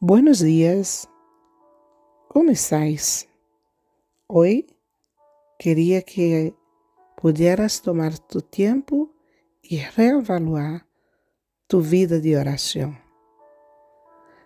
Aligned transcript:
Buenos 0.00 0.40
días, 0.40 1.08
¿cómo 2.28 2.50
estáis? 2.50 3.30
Hoy 4.26 4.66
quería 5.58 6.02
que 6.02 6.54
pudieras 7.16 7.80
tomar 7.80 8.18
tu 8.18 8.42
tiempo 8.42 9.10
y 9.62 9.80
reevaluar 9.96 10.86
tu 11.66 11.80
vida 11.80 12.18
de 12.18 12.36
oración. 12.36 12.98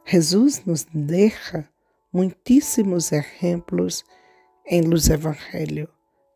Jesús 0.04 0.68
nos 0.68 0.86
deja 0.92 1.72
muitísimos 2.12 3.12
ejemplos 3.12 4.06
en 4.64 4.88
los 4.88 5.10
evangelios 5.10 5.90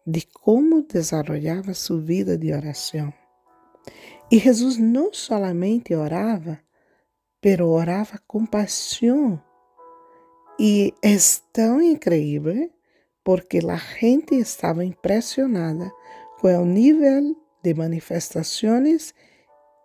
de 0.05 0.27
cómo 0.43 0.81
desarrollaba 0.81 1.75
su 1.75 2.03
vida 2.03 2.37
de 2.37 2.53
oración. 2.53 3.15
E 4.29 4.41
Jesus 4.41 4.77
não 4.77 5.15
solamente 5.15 5.95
orava, 5.95 6.64
pero 7.45 7.69
orava 7.69 8.19
com 8.27 8.47
paixão. 8.47 9.39
E 10.59 10.95
é 11.03 11.15
tão 11.53 11.79
incrível 11.83 12.73
porque 13.23 13.59
a 13.59 13.77
gente 13.77 14.35
estava 14.35 14.83
impressionada 14.83 15.93
com 16.41 16.49
o 16.49 16.65
nível 16.65 17.37
de 17.63 17.75
manifestações 17.75 19.13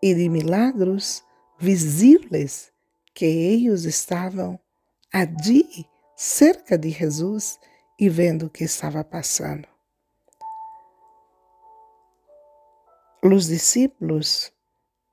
e 0.01 0.15
de 0.15 0.29
milagros 0.29 1.21
visíveis 1.57 2.71
que 3.13 3.25
eles 3.25 3.83
estavam 3.83 4.57
ali, 5.11 5.85
cerca 6.15 6.77
de 6.77 6.89
Jesus 6.91 7.59
e 7.99 8.07
vendo 8.07 8.45
o 8.45 8.49
que 8.49 8.63
estava 8.63 9.03
passando. 9.03 9.67
Os 13.21 13.47
discípulos, 13.47 14.49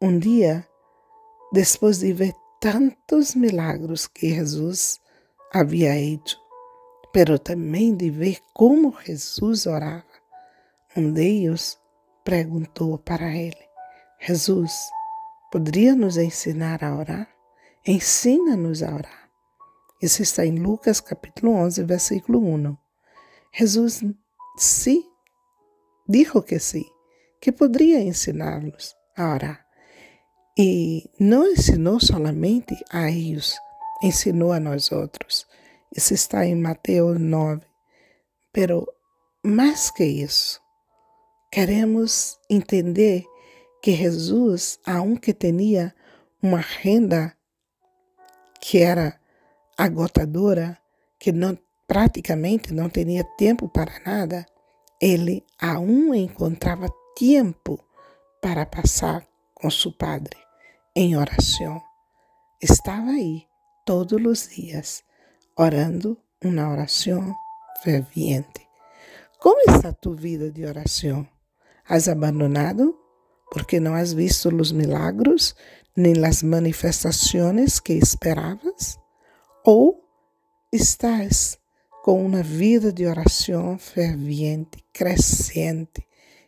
um 0.01 0.17
dia, 0.17 0.65
depois 1.53 1.99
de 1.99 2.13
ver 2.13 2.35
tantos 2.61 3.35
milagros 3.35 4.07
que 4.07 4.35
Jesus 4.35 5.01
havia 5.53 5.93
feito, 5.93 6.39
pero 7.13 7.39
também 7.39 7.95
de 7.95 8.11
ver 8.11 8.39
como 8.53 8.97
Jesus 9.05 9.67
orava, 9.67 10.05
um 10.97 11.13
deles 11.13 11.79
perguntou 12.25 12.99
para 12.99 13.35
ele: 13.35 13.69
Jesus, 14.21 14.73
poderia 15.51 15.95
nos 15.95 16.17
ensinar 16.17 16.83
a 16.83 16.97
orar? 16.97 17.29
Ensina-nos 17.87 18.83
a 18.83 18.95
orar. 18.95 19.31
Isso 20.03 20.23
está 20.23 20.45
em 20.45 20.59
Lucas 20.59 21.01
capítulo 21.01 21.53
11, 21.53 21.85
versículo 21.85 22.41
1. 22.41 22.77
Jesus, 23.53 24.03
sim, 24.59 25.05
dijo 26.09 26.43
que 26.43 26.59
sim 26.59 26.85
que 27.41 27.53
poderia 27.53 28.01
ensiná-los 28.03 28.95
a 29.17 29.33
orar. 29.33 29.66
E 30.59 31.11
não 31.21 31.47
ensinou 31.47 32.01
somente 32.01 32.83
a 32.91 33.11
eles, 33.11 33.59
ensinou 34.03 34.53
a 34.53 34.59
nós 34.59 34.91
outros. 34.91 35.47
Isso 35.95 36.15
está 36.15 36.47
em 36.47 36.55
Mateus 36.55 37.21
9. 37.21 37.61
Pero 38.55 38.89
mais 39.45 39.91
que 39.91 40.05
isso, 40.05 40.59
queremos 41.53 42.39
entender 42.49 43.23
que 43.83 43.93
Jesus, 43.93 44.79
aunque 44.87 45.34
tinha 45.34 45.95
uma 46.43 46.61
renda 46.61 47.37
que 48.59 48.79
era 48.79 49.21
agotadora, 49.77 50.79
que 51.19 51.33
não 51.33 51.59
praticamente 51.87 52.73
não 52.73 52.89
tinha 52.89 53.23
tempo 53.37 53.69
para 53.69 54.01
nada, 54.07 54.47
ele 55.03 55.45
aún 55.61 56.15
encontrava 56.15 56.89
tempo 57.15 57.79
para 58.41 58.65
passar 58.65 59.23
com 59.55 59.71
seu 59.71 59.93
padre 59.93 60.46
em 60.97 61.15
oração. 61.15 61.83
Estava 62.61 63.11
aí 63.11 63.45
todos 63.84 64.19
os 64.25 64.49
dias, 64.49 65.05
orando 65.55 66.17
uma 66.43 66.71
oração 66.71 67.34
ferviente. 67.83 68.67
Como 69.39 69.61
está 69.71 69.93
tu 69.93 70.15
vida 70.15 70.51
de 70.51 70.65
oração? 70.65 71.29
Has 71.87 72.09
abandonado 72.09 72.99
porque 73.53 73.79
não 73.79 73.95
has 73.95 74.15
visto 74.15 74.49
os 74.49 74.73
milagros 74.73 75.55
nem 75.95 76.25
as 76.25 76.43
manifestações 76.43 77.79
que 77.79 77.93
esperavas? 77.93 78.99
Ou 79.65 80.03
estás 80.73 81.59
com 82.03 82.25
uma 82.25 82.43
vida 82.43 82.91
de 82.91 83.06
oração 83.06 83.79
ferviente, 83.79 84.83
crescente, 84.95 86.06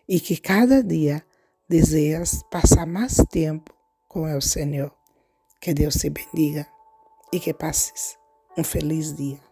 e 0.09 0.19
que 0.19 0.39
cada 0.39 0.83
dia 0.83 1.23
deseas 1.69 2.43
passar 2.51 2.87
mais 2.87 3.17
tempo 3.31 3.78
com 4.19 4.37
o 4.37 4.43
Senhor. 4.43 4.93
Que 5.61 5.73
Deus 5.73 5.95
te 5.95 6.11
bendiga 6.11 6.67
e 7.33 7.39
que 7.39 7.55
passes 7.55 8.19
um 8.57 8.65
feliz 8.65 9.15
dia. 9.15 9.48